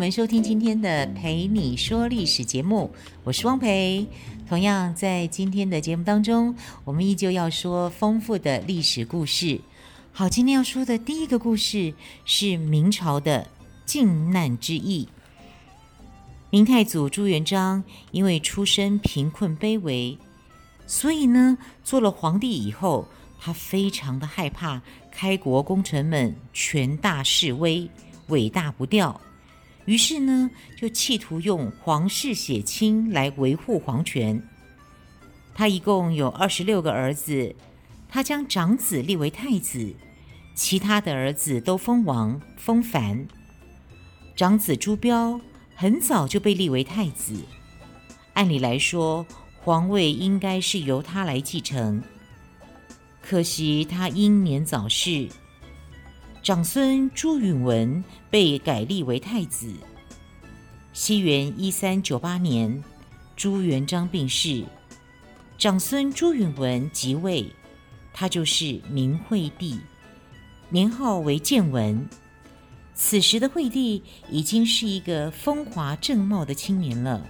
[0.00, 2.90] 我们收听今天的《陪你说历史》节目，
[3.22, 4.06] 我是汪培。
[4.48, 9.60] 同样，在今天的节目当中，我们依旧要说丰富的历史故事。
[10.10, 11.92] 好，今天要说的第一个故事
[12.24, 13.46] 是明朝的
[13.84, 15.06] 靖难之役。
[16.48, 20.16] 明太祖朱元璋因为出身贫困卑微，
[20.86, 23.06] 所以呢，做了皇帝以后，
[23.38, 24.80] 他非常的害怕
[25.12, 27.86] 开国功臣们权大势威、
[28.28, 29.20] 尾大不掉。
[29.86, 34.42] 于是呢，就企图用皇室血亲来维护皇权。
[35.54, 37.54] 他一共有二十六个儿子，
[38.08, 39.94] 他将长子立为太子，
[40.54, 43.26] 其他的儿子都封王、封藩。
[44.36, 45.40] 长子朱标
[45.74, 47.34] 很早就被立为太子，
[48.34, 49.26] 按理来说，
[49.62, 52.02] 皇位应该是由他来继承。
[53.20, 55.28] 可惜他英年早逝。
[56.42, 59.74] 长孙朱允炆被改立为太子。
[60.94, 62.82] 西元一三九八年，
[63.36, 64.64] 朱元璋病逝，
[65.58, 67.44] 长孙朱允炆即位，
[68.14, 69.80] 他就是明惠帝，
[70.70, 72.08] 年号为建文。
[72.94, 77.22] 此时的惠帝已经是一个风华正茂的青年了，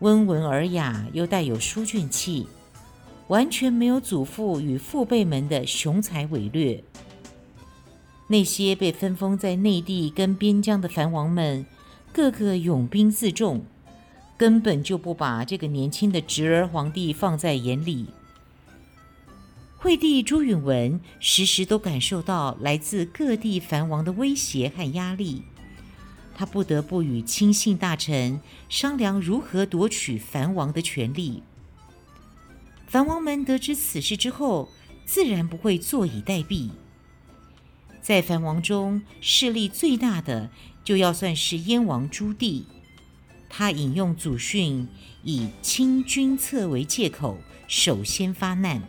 [0.00, 2.48] 温文尔雅又带有书卷气，
[3.28, 6.82] 完全没有祖父与父辈们的雄才伟略。
[8.28, 11.66] 那些被分封在内地跟边疆的藩王们，
[12.12, 13.64] 个个拥兵自重，
[14.38, 18.06] 根本就不把这个年轻的侄儿皇帝放在眼里。
[19.76, 25.42] 惠帝朱允炆时时都感受到来自各地藩王的威胁和压力，
[26.36, 31.42] 他不得不与亲信大臣商量如何夺取藩王的权力。
[32.86, 34.68] 藩王们得知此事之后，
[35.04, 36.70] 自然不会坐以待毙。
[38.02, 40.50] 在藩王中势力最大的，
[40.82, 42.64] 就要算是燕王朱棣。
[43.48, 44.88] 他引用祖训，
[45.22, 48.82] 以清君侧为借口，首先发难。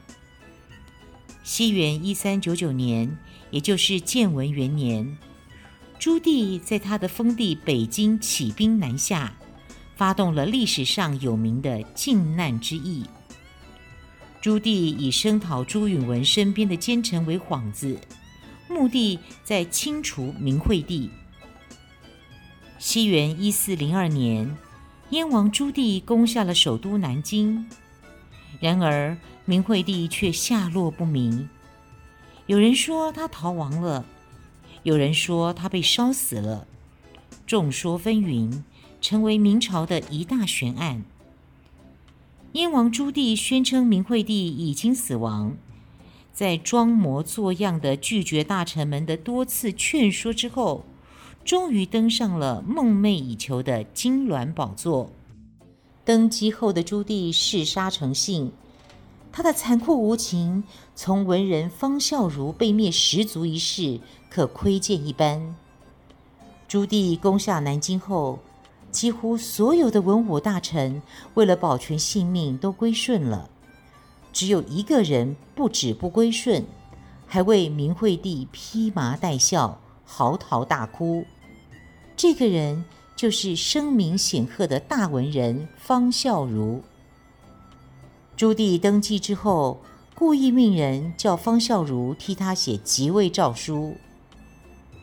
[1.43, 3.17] 西元一三九九年，
[3.51, 5.17] 也就是建文元年，
[5.99, 9.35] 朱棣在他的封地北京起兵南下，
[9.95, 13.05] 发动了历史上有名的靖难之役。
[14.41, 17.99] 朱棣以声讨朱允炆身边的奸臣为幌子。
[18.73, 21.09] 目的在清除明惠帝。
[22.79, 24.57] 西元一四零二年，
[25.11, 27.65] 燕王朱棣攻下了首都南京，
[28.59, 31.47] 然而明惠帝却下落不明。
[32.47, 34.05] 有人说他逃亡了，
[34.83, 36.67] 有人说他被烧死了，
[37.47, 38.63] 众说纷纭，
[38.99, 41.05] 成为明朝的一大悬案。
[42.51, 45.55] 燕王朱棣宣称明惠帝已经死亡。
[46.33, 50.83] 在装模作样的拒绝大臣们的多次劝说之后，
[51.45, 55.11] 终于登上了梦寐以求的金銮宝座。
[56.03, 58.51] 登基后的朱棣嗜杀成性，
[59.31, 60.63] 他的残酷无情，
[60.95, 65.55] 从文人方孝孺被灭十族一事可窥见一斑。
[66.67, 68.39] 朱棣攻下南京后，
[68.89, 71.01] 几乎所有的文武大臣
[71.35, 73.49] 为了保全性命都归顺了。
[74.33, 76.65] 只有一个人不止不归顺，
[77.27, 81.23] 还为明惠帝披麻戴孝、嚎啕大哭。
[82.17, 82.83] 这个人
[83.15, 86.81] 就是声名显赫的大文人方孝孺。
[88.35, 89.79] 朱棣登基之后，
[90.15, 93.95] 故意命人叫方孝孺替他写即位诏书。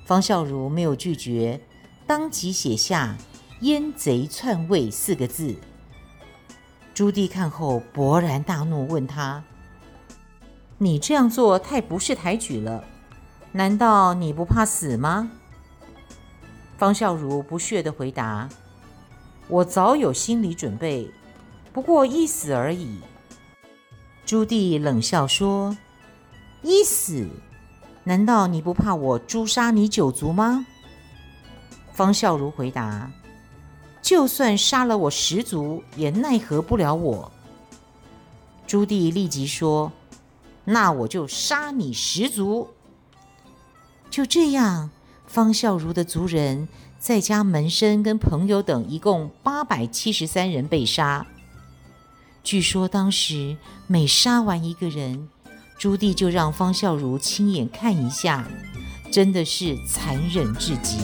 [0.05, 1.61] 方孝孺没有拒绝，
[2.05, 3.17] 当即写下
[3.63, 5.55] “阉贼篡位”四个字。
[6.93, 9.43] 朱棣看后勃然大怒，问他
[10.79, 12.85] ：“你这样做太不识抬举了，
[13.53, 15.31] 难道你不怕死吗？”
[16.77, 18.49] 方孝孺不屑地回答
[19.49, 21.11] ：“我早有心理准备，
[21.73, 23.01] 不过一死而已。”
[24.27, 25.77] 朱棣冷笑说
[26.63, 27.29] ：“一死？
[28.05, 30.67] 难道你不怕我诛杀你九族吗？”
[31.93, 33.11] 方孝孺回答。
[34.03, 37.31] 就算杀了我十族，也奈何不了我。
[38.67, 39.93] 朱棣立即说
[40.65, 42.69] ：“那我就杀你十族。”
[44.11, 44.91] 就这样，
[45.27, 46.69] 方孝孺的族人，
[46.99, 51.27] 再加门生跟朋友等，一共八百七十三人被杀。
[52.43, 53.57] 据说当时
[53.87, 55.29] 每杀完一个人，
[55.79, 58.49] 朱棣就让方孝孺亲眼看一下，
[59.13, 60.97] 真的是残忍至极。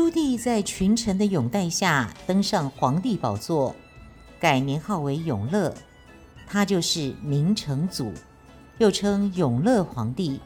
[0.00, 3.76] 朱棣在群臣的拥戴下登上皇帝宝座，
[4.40, 5.74] 改年号为永乐，
[6.46, 8.10] 他就是明成祖，
[8.78, 10.40] 又称永乐皇帝。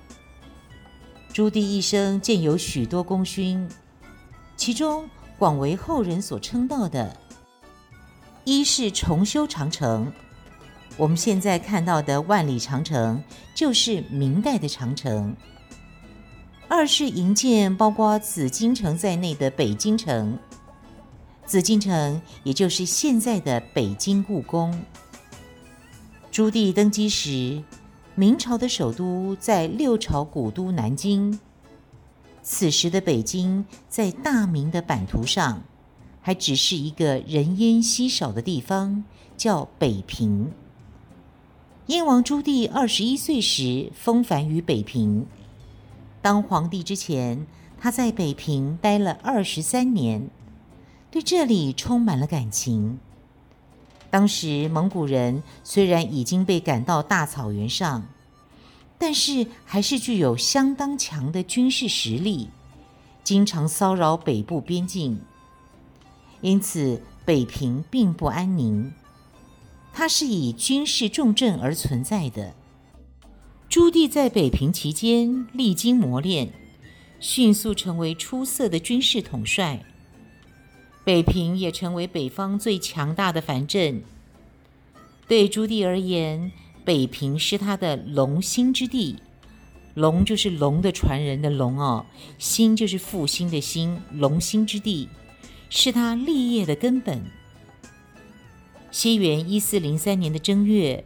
[1.32, 3.70] 朱棣一生建有许多功勋，
[4.56, 5.08] 其中
[5.38, 7.16] 广为后人所称道的，
[8.42, 10.12] 一是重修长城。
[10.96, 13.22] 我们现在看到的万里长城，
[13.54, 15.36] 就是明代的长城。
[16.66, 20.38] 二是营建包括紫禁城在内的北京城，
[21.46, 24.82] 紫禁城也就是现在的北京故宫。
[26.30, 27.62] 朱棣登基时，
[28.14, 31.38] 明朝的首都在六朝古都南京，
[32.42, 35.62] 此时的北京在大明的版图上，
[36.20, 39.04] 还只是一个人烟稀少的地方，
[39.36, 40.50] 叫北平。
[41.86, 45.26] 燕王朱棣二十一岁时封藩于北平。
[46.24, 47.46] 当皇帝之前，
[47.78, 50.30] 他在北平待了二十三年，
[51.10, 52.98] 对这里充满了感情。
[54.08, 58.06] 当时蒙古人虽然已经被赶到大草原上，
[58.96, 62.48] 但是还是具有相当强的军事实力，
[63.22, 65.20] 经常骚扰北部边境，
[66.40, 68.90] 因此北平并不安宁。
[69.92, 72.54] 它是以军事重镇而存在的。
[73.74, 76.52] 朱棣在北平期间历经磨练，
[77.18, 79.84] 迅速成为出色的军事统帅。
[81.02, 84.04] 北平也成为北方最强大的藩镇。
[85.26, 86.52] 对朱棣而言，
[86.84, 89.16] 北平是他的龙兴之地。
[89.94, 92.06] 龙就是龙的传人的龙哦，
[92.38, 95.08] 兴就是复兴的兴，龙兴之地
[95.68, 97.20] 是他立业的根本。
[98.92, 101.04] 西元一四零三年的正月。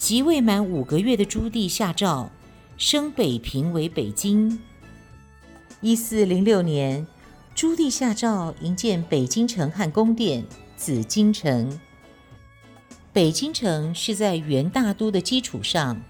[0.00, 2.30] 即位满五个月的朱棣下诏，
[2.78, 4.58] 升北平为北京。
[5.82, 7.06] 一四零六年，
[7.54, 10.42] 朱棣下诏营建北京城和宫殿
[10.74, 11.78] 紫禁城。
[13.12, 16.00] 北京城是在元大都的基础上，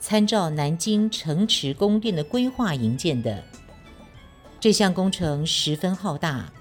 [0.00, 3.42] 参照南京城池宫殿的规划营建的。
[4.60, 6.52] 这项工程十分浩大，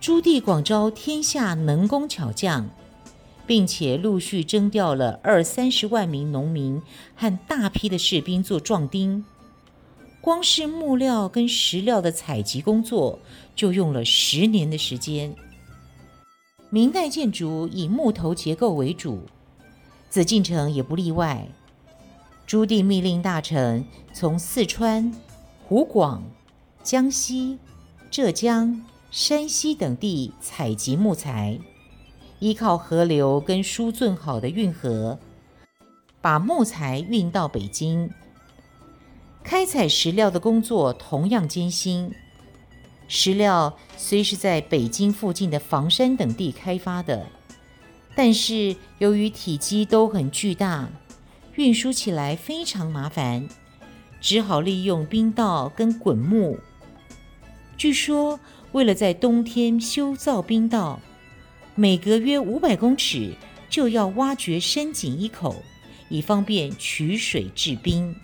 [0.00, 2.70] 朱棣广招天下能工巧匠。
[3.46, 6.80] 并且陆续征调了二三十万名农民
[7.14, 9.24] 和大批的士兵做壮丁，
[10.20, 13.18] 光是木料跟石料的采集工作
[13.54, 15.34] 就用了十年的时间。
[16.70, 19.20] 明代建筑以木头结构为主，
[20.08, 21.46] 紫禁城也不例外。
[22.46, 25.12] 朱棣密令大臣从四川、
[25.66, 26.22] 湖广、
[26.82, 27.58] 江西、
[28.10, 31.58] 浙江、山西等地采集木材。
[32.44, 35.18] 依靠河流跟输圳好的运河，
[36.20, 38.10] 把木材运到北京。
[39.42, 42.12] 开采石料的工作同样艰辛。
[43.08, 47.26] 石料虽是在北京附近的房山等地开发的，
[48.14, 50.90] 但是由于体积都很巨大，
[51.54, 53.48] 运输起来非常麻烦，
[54.20, 56.58] 只好利用冰道跟滚木。
[57.78, 58.38] 据说，
[58.72, 61.00] 为了在冬天修造冰道，
[61.76, 63.34] 每隔约五百公尺
[63.68, 65.56] 就要挖掘深井一口，
[66.08, 68.14] 以方便取水制冰。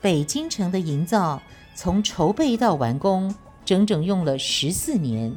[0.00, 1.42] 北京城的营造
[1.74, 3.34] 从筹备到完工，
[3.66, 5.36] 整整用了十四年。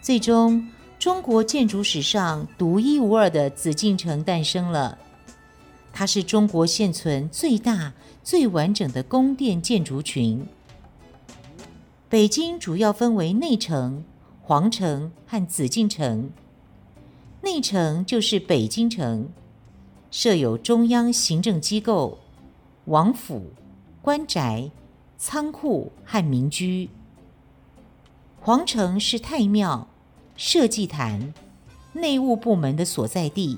[0.00, 0.66] 最终，
[0.98, 4.96] 中国建筑史上独一无二的紫禁城诞生了。
[5.92, 7.92] 它是中国现存最大、
[8.22, 10.46] 最完整的宫殿建筑群。
[12.08, 14.04] 北京主要分为内城。
[14.50, 16.28] 皇城和紫禁城，
[17.40, 19.28] 内城就是北京城，
[20.10, 22.18] 设有中央行政机构、
[22.86, 23.52] 王府、
[24.02, 24.68] 官宅、
[25.16, 26.90] 仓库和民居。
[28.40, 29.86] 皇城是太庙、
[30.34, 31.32] 社稷坛、
[31.92, 33.56] 内务部门的所在地。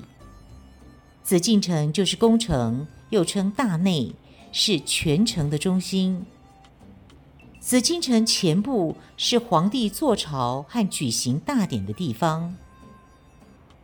[1.23, 4.13] 紫禁城就是宫城，又称大内，
[4.51, 6.23] 是全城的中心。
[7.65, 12.53] 紫禁城前部是皇帝坐朝和举行大典的地方，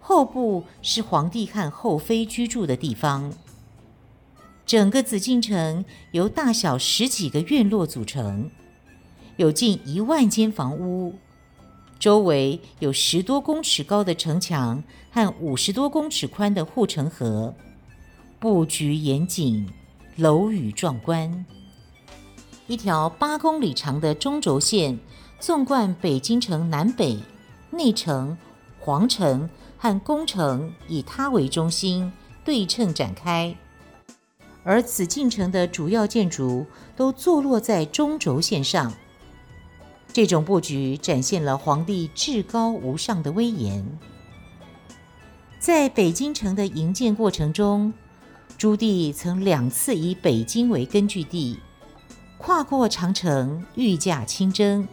[0.02, 3.32] 后部是皇帝和后妃居住的地方。
[4.66, 8.52] 整个紫禁城由大小十几个院落组成，
[9.38, 11.16] 有近一万间房屋，
[11.98, 17.56] 周围有十多公尺高的城墙和五十多公尺宽的护城河，
[18.42, 19.70] 布局严谨，
[20.18, 21.46] 楼宇壮观。
[22.70, 25.00] 一条八公里长的中轴线
[25.40, 27.18] 纵贯北京城南北、
[27.72, 28.38] 内城、
[28.80, 32.14] 皇城和宫城，以它为中心
[32.46, 33.56] 对称展开。
[34.64, 38.94] 而紫禁城的主要建筑都坐落在中轴线上，
[40.14, 43.84] 这种布局展现了皇帝至高无上的威严。
[45.58, 47.92] 在北京城的营建过程中，
[48.60, 51.58] 朱棣曾两次以北京为根据地，
[52.40, 54.88] 跨过长城，御驾亲征，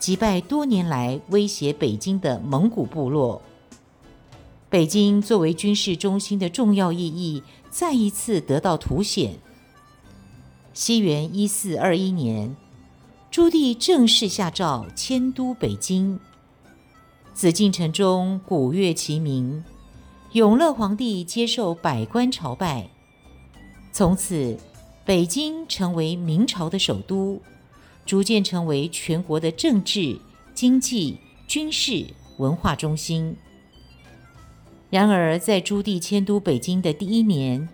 [0.00, 3.40] 击败多年来威胁北京的蒙古部落。
[4.70, 9.34] 北京作为军事中心的重要意义再一次得到凸显。
[10.72, 12.56] 西元一四二一年，
[13.30, 16.18] 朱棣正式下诏迁都北京。
[17.34, 19.62] 紫禁城中鼓乐齐鸣，
[20.32, 22.88] 永乐皇帝接受百官朝拜。
[23.92, 24.56] 从此，
[25.10, 27.42] 北京成为明朝的首都，
[28.06, 30.16] 逐渐成为全国的政治、
[30.54, 33.34] 经济、军事、文化中心。
[34.88, 37.68] 然而，在朱棣迁都北京的第一年，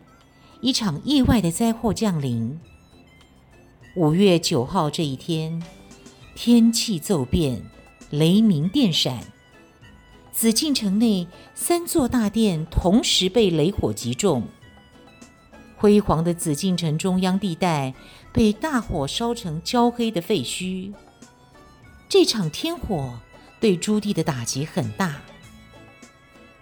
[0.63, 2.59] 一场意外的灾祸降临。
[3.97, 5.63] 五月九号这一天，
[6.35, 7.63] 天气骤变，
[8.09, 9.23] 雷鸣电闪，
[10.33, 14.45] 紫禁城内三座大殿同时被雷火击中，
[15.77, 17.95] 辉煌的紫禁城中央地带
[18.33, 20.93] 被大火烧成焦黑的废墟。
[22.09, 23.19] 这场天火
[23.61, 25.17] 对朱棣的打击很大。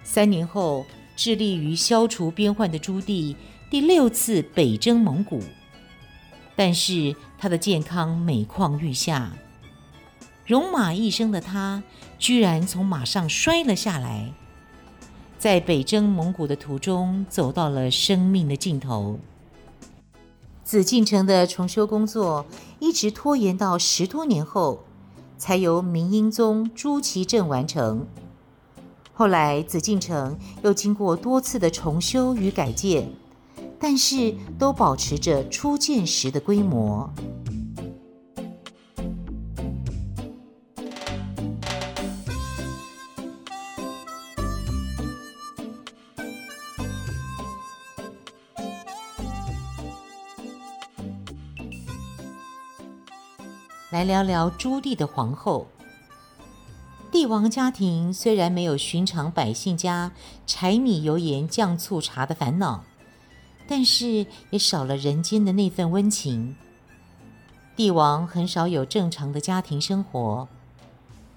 [0.03, 0.85] 三年后，
[1.17, 3.35] 致力于消除边患的朱棣
[3.71, 5.43] 第六次北征蒙古，
[6.57, 9.33] 但是他的健康每况愈下。
[10.47, 11.83] 戎马一生的他，
[12.19, 14.31] 居然从马上摔了下来，
[15.45, 19.19] 在北征蒙古的途中，走到了生命的尽头。
[20.65, 22.47] 紫禁城的重修工作
[22.79, 24.85] 一直拖延到十多年后，
[25.37, 28.07] 才由明英宗朱祁镇完成。
[29.13, 33.07] 后来，紫禁城又经过多次的重修与改建，
[33.79, 37.11] 但是都保持着初建时的规模。
[53.95, 55.69] 来聊聊朱棣的皇后。
[57.13, 60.11] 帝王家庭虽然没有寻常百姓家
[60.49, 62.83] 柴米油盐酱醋茶的烦恼，
[63.69, 66.57] 但是也少了人间的那份温情。
[67.77, 70.49] 帝王很少有正常的家庭生活，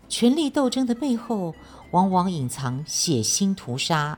[0.10, 1.54] 权力斗争的背后
[1.92, 4.18] 往往隐藏血腥屠杀。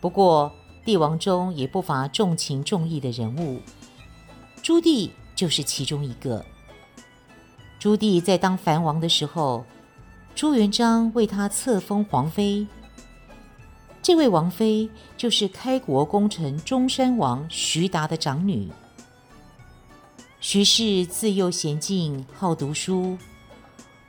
[0.00, 0.52] 不过，
[0.84, 3.60] 帝王中也不乏重情重义的人物，
[4.60, 6.44] 朱棣就是其中一个。
[7.82, 9.64] 朱棣在当藩王的时候，
[10.36, 12.64] 朱元璋为他册封皇妃，
[14.00, 18.70] 这位王妃就是开国功臣中山王徐达的长女。
[20.38, 23.18] 徐氏自幼娴静，好读书。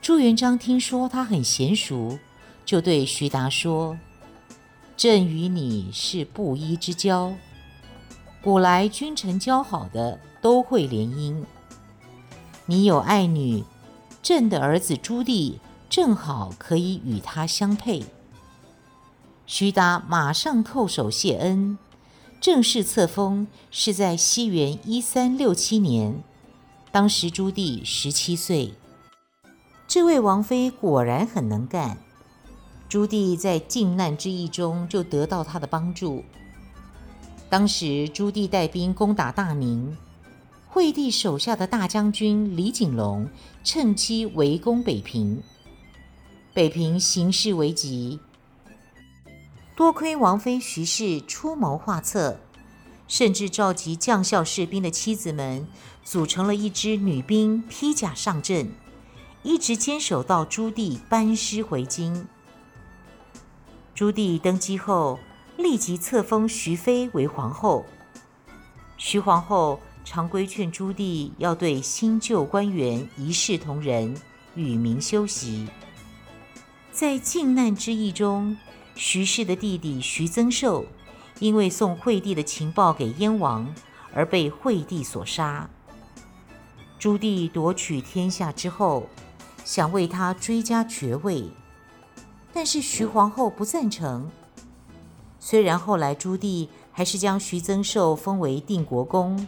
[0.03, 2.19] 朱元璋听说她很娴熟，
[2.63, 3.97] 就对徐达说
[4.95, 7.33] ：“朕与你是布衣之交，
[8.39, 11.43] 古来君臣交好的都会联姻。
[12.65, 13.63] 你有爱女，
[14.21, 15.55] 朕的儿子朱棣。”
[15.89, 18.03] 正好可以与他相配。
[19.45, 21.77] 徐达马上叩首谢恩，
[22.41, 26.23] 正式册封是在西元一三六七年，
[26.91, 28.73] 当时朱棣十七岁。
[29.87, 31.99] 这位王妃果然很能干，
[32.89, 36.23] 朱棣在靖难之役中就得到她的帮助。
[37.51, 39.95] 当时朱棣带兵攻打大明，
[40.73, 43.29] 惠帝手下的大将军李景隆
[43.63, 45.43] 趁机围攻北平。
[46.51, 48.19] 北平形势危急，
[49.75, 52.39] 多亏王妃徐氏出谋划策，
[53.07, 55.67] 甚至召集将校士兵的妻子们，
[56.03, 58.71] 组成了一支女兵，披甲上阵，
[59.43, 62.27] 一直坚守到朱棣班师回京。
[63.93, 65.19] 朱棣登基后，
[65.55, 67.85] 立即册封徐妃为皇后。
[68.97, 74.15] 徐皇后常规劝朱棣要对新旧官员一视同仁，
[74.55, 75.67] 与民休息。
[76.91, 78.55] 在靖难之役中，
[78.95, 80.85] 徐氏的弟弟徐增寿
[81.39, 83.73] 因为送惠帝的情报给燕王，
[84.13, 85.69] 而被惠帝所杀。
[86.99, 89.07] 朱棣夺取天下之后，
[89.65, 91.49] 想为他追加爵位，
[92.53, 94.29] 但是徐皇后不赞成。
[95.39, 99.47] 虽然后来朱棣还是将徐增寿封为定国公，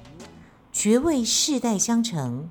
[0.75, 2.49] 爵位世代相承，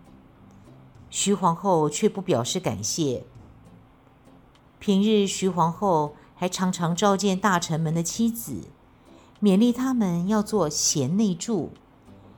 [1.10, 3.24] 徐皇后却不表示感谢。
[4.78, 8.62] 平日徐皇后还常常召见大臣们的妻子，
[9.42, 11.72] 勉励他们要做贤内助。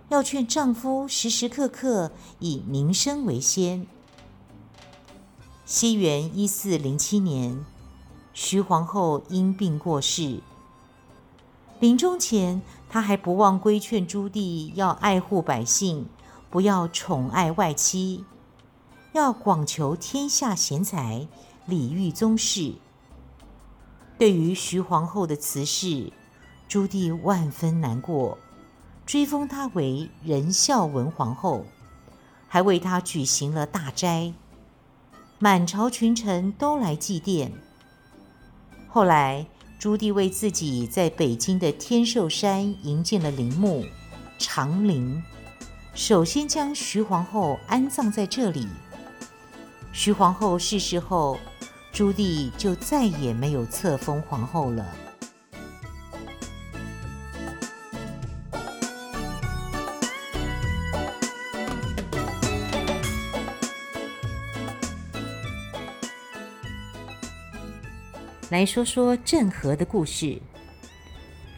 [0.09, 3.87] 要劝丈夫时时刻刻以民生为先。
[5.65, 7.65] 西元一四零七年，
[8.35, 10.41] 徐皇后因病过世。
[11.79, 16.07] 临终前，他还不忘规劝朱棣要爱护百姓，
[16.49, 18.25] 不要宠爱外戚，
[19.13, 21.27] 要广求天下贤才，
[21.67, 22.75] 礼遇宗室。
[24.19, 26.13] 对于徐皇后的辞世，
[26.69, 28.39] 朱棣万分难过。
[29.05, 31.67] 追封她为仁孝文皇后，
[32.49, 34.33] 还为她举行了大斋，
[35.39, 37.51] 满朝群臣都来祭奠。
[38.89, 39.47] 后来，
[39.79, 43.85] 朱棣为自己在北京的天寿山营建了陵墓
[44.39, 45.23] 长陵，
[45.95, 48.67] 首先将徐皇后安葬在这里。
[49.93, 51.39] 徐皇后逝世后，
[51.93, 54.87] 朱棣就再也没有册封皇后了。
[68.57, 70.41] 来说说郑和的故事。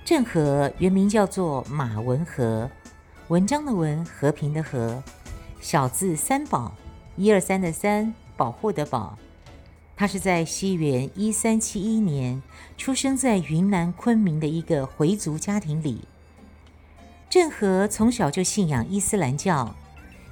[0.05, 2.69] 郑和原名叫做马文和，
[3.29, 5.01] 文章的文，和平的和，
[5.61, 6.75] 小字三宝，
[7.15, 9.17] 一二三的三，保护的保。
[9.97, 12.43] 他是在西元一三七一年
[12.77, 16.01] 出生在云南昆明的一个回族家庭里。
[17.31, 19.73] 郑和从小就信仰伊斯兰教，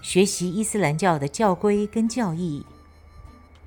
[0.03, 2.67] 学习伊斯兰教的教规跟教义。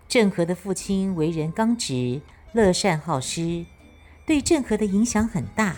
[0.09, 2.19] 郑和的父亲为人刚直。
[2.53, 3.65] 乐善好施，
[4.25, 5.75] 对郑和的影响很大。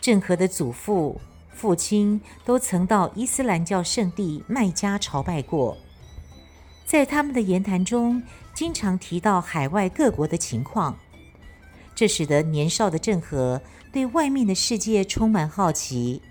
[0.00, 5.76] 郑和的祖父、父亲都曾到伊斯兰教圣地麦加朝拜过，
[6.84, 8.22] 在他们的言谈中，
[8.54, 10.98] 经常提到海外各国的情况，
[11.94, 13.60] 这使得年少的郑和
[13.92, 16.22] 对外面的世界充满好奇。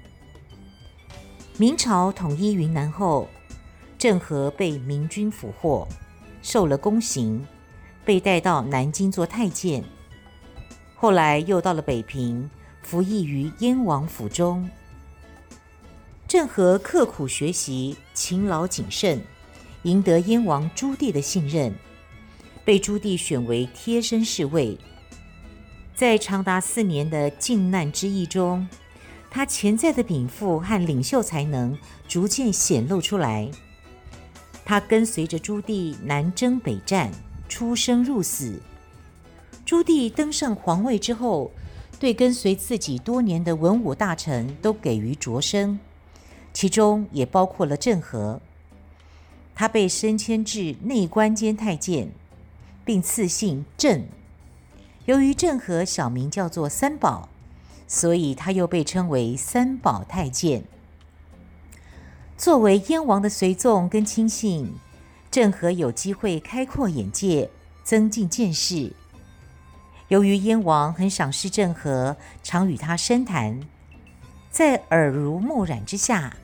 [1.57, 3.27] 明朝统一云南后，
[3.97, 5.87] 郑和被明军俘获，
[6.41, 7.45] 受了宫刑。
[8.09, 9.83] 被带到南京做太监，
[10.95, 12.49] 后来又到了北平，
[12.81, 14.67] 服役于燕王府中。
[16.27, 19.21] 郑和刻苦学习，勤劳谨慎，
[19.83, 21.71] 赢得燕王朱棣的信任，
[22.65, 24.75] 被朱棣选为贴身侍卫。
[25.93, 28.67] 在长达四年的靖难之役中，
[29.29, 33.47] 他潜在的禀赋和领袖才能逐渐显露出来。
[34.65, 37.11] 他跟随着朱棣南征北战。
[37.49, 38.61] 出生入死。
[39.65, 41.51] 朱棣登上皇位之后，
[41.99, 45.79] 对跟随自己多年的文武大臣都给予擢升，
[46.53, 48.39] 其中也包括了郑和。
[49.53, 52.11] 他被升迁至内官监太监，
[52.85, 54.05] 并赐姓郑。
[55.05, 57.27] 由于郑和小名叫做三宝，
[57.87, 60.63] 所以他又被称为三宝太监。
[62.37, 64.73] 作为燕王的随从跟亲信。
[65.31, 67.49] 郑和有机会开阔眼界，
[67.83, 68.93] 增进见识。
[70.07, 73.59] 由于燕王很赏识郑和，常与他深谈，
[74.49, 76.35] 在耳濡目染之下，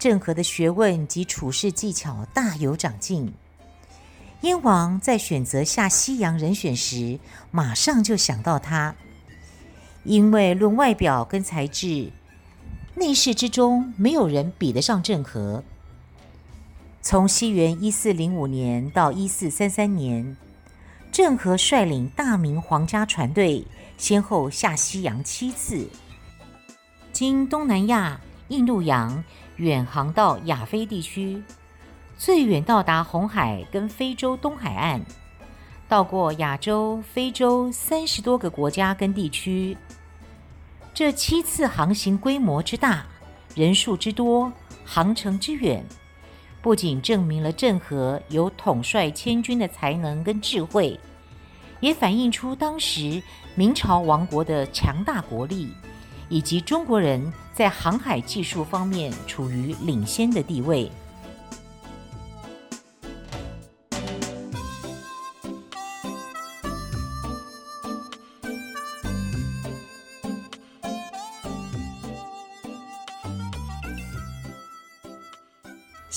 [0.00, 3.32] 郑和的学问及处事技巧大有长进。
[4.40, 7.20] 燕王在选择下西洋人选时，
[7.52, 8.96] 马上就想到他，
[10.02, 12.10] 因为论外表跟才智，
[12.96, 15.62] 内侍之中没有人比得上郑和。
[17.06, 20.38] 从西元一四零五年到一四三三年，
[21.12, 23.66] 郑和率领大明皇家船队，
[23.98, 25.86] 先后下西洋七次，
[27.12, 29.22] 经东南亚、印度洋
[29.56, 31.42] 远航到亚非地区，
[32.16, 35.02] 最远到达红海跟非洲东海岸，
[35.86, 39.76] 到过亚洲、非洲三十多个国家跟地区。
[40.94, 43.04] 这七次航行规模之大，
[43.54, 44.50] 人数之多，
[44.86, 45.84] 航程之远。
[46.64, 50.98] 不仅证明了郑和有统帅千军的才能跟智慧，
[51.78, 53.22] 也反映出当时
[53.54, 55.68] 明朝王国的强大国力，
[56.30, 60.90] 以及中国人在航海技术方面处于领先的地位。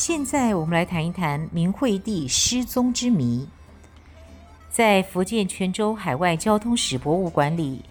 [0.08, 3.46] 现在我们来谈一谈明惠帝失踪之谜。
[4.70, 7.84] 在福建泉州海外交通史博物馆里，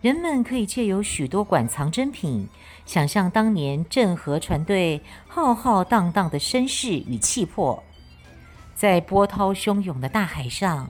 [0.00, 2.48] 人们可以借由许多馆藏珍品，
[2.86, 7.84] 想象当年郑和船队浩浩荡荡的身世与气魄。
[8.74, 10.88] 在波涛汹涌的大海上，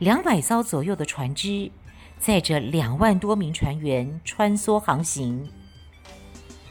[0.00, 1.70] 两百艘左右的船只
[2.18, 5.48] 载着两万多名船员穿梭航行。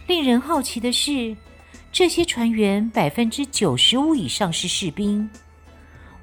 [0.07, 1.33] 令人好奇的是，
[1.93, 5.29] 这些船员百分之九十五以上是士兵。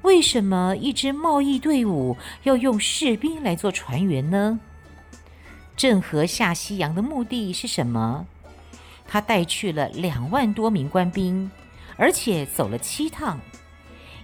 [0.01, 4.59] 为什么一支贸易队伍要用士兵来做船员呢？
[5.77, 8.25] 郑和下西洋的目的是什么？
[9.07, 11.49] 他带去了两万多名官兵，
[11.95, 13.39] 而且走了七趟，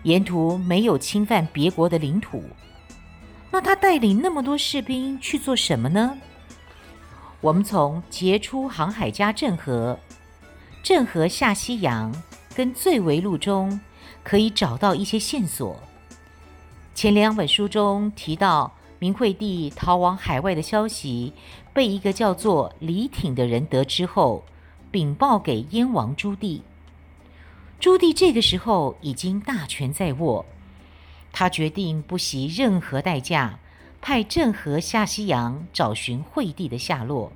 [0.03, 2.43] 沿途没有侵犯别国的领土。
[3.51, 6.17] 那他带领那么多士兵去做什么呢？
[7.39, 9.97] 我们从杰出航海家郑和、
[10.88, 12.15] 郑和下西洋
[12.56, 13.78] 跟《醉微录》中
[14.23, 15.76] 可以找到一些线索。
[16.95, 21.34] 前两本书中提到，明惠帝逃往海外的消息
[21.73, 24.45] 被一个叫做李挺的人得知后，
[24.89, 26.62] 禀报给燕王朱棣。
[27.82, 30.45] 朱棣这个时候已经大权在握，
[31.34, 33.60] 他决定不惜任何代价。
[34.00, 37.30] 派郑和下西洋找寻惠帝的下落。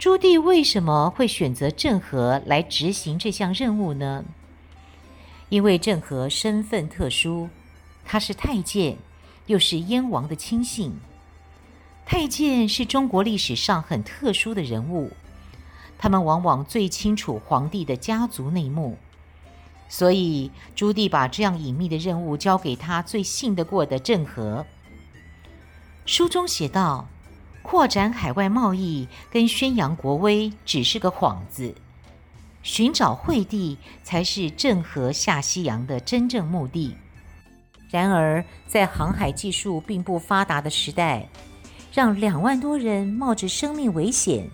[0.00, 4.24] 朱棣为什么会选择郑和来执行这项任务呢？
[5.50, 7.50] 因为郑和身份特殊，
[8.06, 8.96] 他是太监，
[9.44, 10.98] 又是燕王的亲信。
[12.06, 15.10] 太监是中国历史上很特殊的人物，
[15.98, 18.96] 他们往往最清楚皇帝的家族内幕，
[19.90, 24.64] 所以朱棣把这样隐秘的任务交给他最信得过的郑和。
[26.06, 27.06] 书中写道
[27.62, 31.74] ：“扩展海外贸易跟宣扬国威只是个幌子，
[32.62, 36.96] 寻找惠帝才是郑和下西洋的真正目的。”
[37.90, 41.28] 然而，在航海技术并不发达的时代，
[41.92, 44.48] 让两万多人冒着生命危险，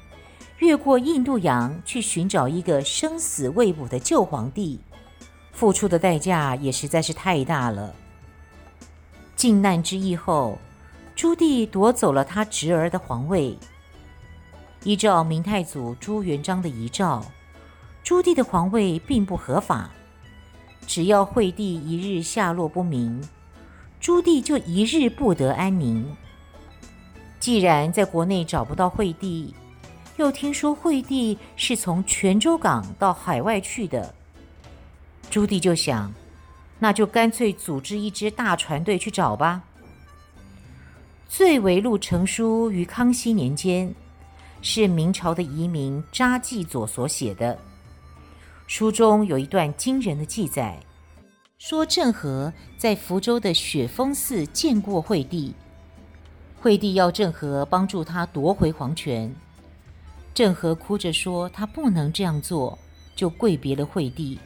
[0.58, 4.80] 越过印度洋去寻找一个生死未卜的旧皇帝，
[5.52, 7.94] 付出的代价也实在是太大了。
[9.34, 10.58] 靖难之役后，
[11.16, 13.56] 朱棣夺走了他侄儿的皇位。
[14.84, 17.24] 依照明太祖朱元璋的遗诏，
[18.04, 19.90] 朱棣的皇位并不合法。
[20.86, 23.26] 只要惠帝一日下落不明，
[23.98, 26.06] 朱棣就一日不得安宁。
[27.40, 29.54] 既然在国内找不到惠帝，
[30.18, 34.14] 又听说惠帝是从泉州港到海外去的，
[35.30, 36.12] 朱棣就想，
[36.78, 39.62] 那就干脆组织一支大船队去找吧。
[41.28, 43.92] 《醉为录》成书于康熙年间，
[44.62, 47.58] 是明朝的遗民查继佐所写的。
[48.66, 50.78] 书中有一段惊人的记载，
[51.58, 55.52] 说郑和在福州的雪峰寺见过惠帝，
[56.60, 59.34] 惠帝要郑和帮助他夺回皇权，
[60.32, 62.78] 郑和哭着说他不能这样做，
[63.14, 64.38] 就跪别了惠帝。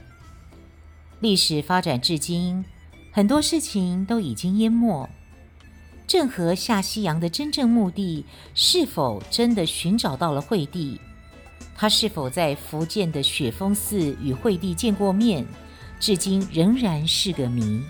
[1.20, 2.64] 历史发展至今，
[3.12, 5.08] 很多事情都已经淹没。
[6.11, 10.99] 郑和下西洋的真正目的是否真的寻找到了惠帝？
[11.77, 15.46] 他是否在福建的雪峰寺与惠帝见过面？
[16.01, 17.85] 至今仍然是个谜。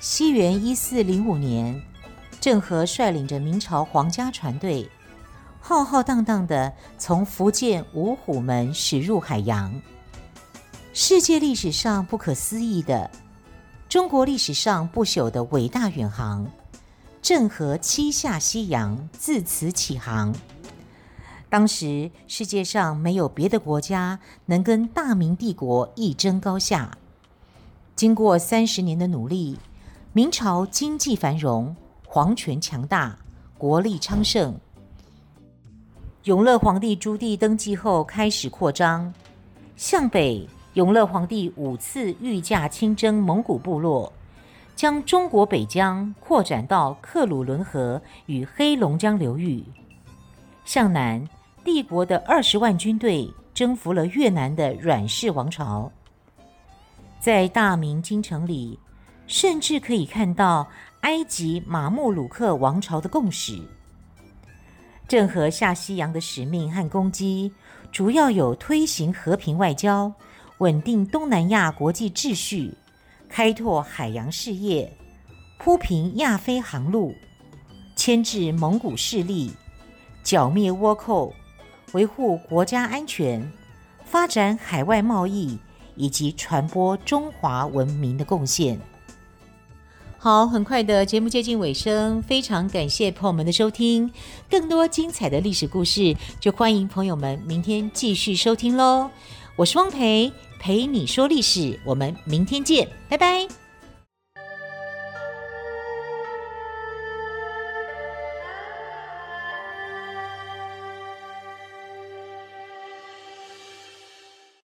[0.00, 1.89] 西元一四零五年。
[2.40, 4.88] 郑和率领着明朝皇家船队，
[5.60, 9.70] 浩浩荡荡地从福建五虎门驶入海洋。
[10.94, 13.10] 世界历史上不可思议的，
[13.90, 16.50] 中国历史上不朽的伟大远航——
[17.20, 20.34] 郑和七下西洋，自此起航。
[21.50, 26.96] 当时世界上没有别的国家能跟大明帝国一争高下。
[27.94, 29.58] 经过三十年的努力，
[30.14, 31.76] 明朝经济繁荣。
[32.12, 33.16] 皇权强大，
[33.56, 34.52] 国力昌盛。
[36.24, 39.14] 永乐皇帝朱棣登基后，开始扩张。
[39.76, 44.12] 向北，永乐皇帝五次御驾亲征蒙古部落，
[44.74, 49.62] 将中国北疆扩展到克鲁伦河与黑龙江流域。
[50.64, 51.24] 向南，
[51.62, 55.88] 帝国的二十万军队征服了越南的阮氏王朝。
[57.20, 58.76] 在大明京城里，
[59.28, 60.66] 甚至可以看到。
[61.00, 63.58] 埃及马木鲁克王朝的共识，
[65.08, 67.52] 郑和下西洋的使命和功绩，
[67.90, 70.12] 主要有推行和平外交、
[70.58, 72.74] 稳定东南亚国际秩序，
[73.30, 74.92] 开拓海洋事业，
[75.58, 77.14] 铺平亚非航路，
[77.96, 79.52] 牵制蒙古势力，
[80.22, 81.32] 剿灭倭寇，
[81.92, 83.50] 维护国家安全，
[84.04, 85.58] 发展海外贸易
[85.96, 88.78] 以及传播中华文明的贡献。
[90.22, 94.12] 好，很快的节目接近尾声，非常感谢朋友们的收听。
[94.50, 99.10] 更多精彩的历史故事，就欢迎朋友们明天继续收听喽。
[99.56, 103.59] 我是汪培，陪你说历史，我们明天见，拜拜。